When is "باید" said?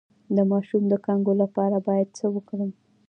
1.87-2.07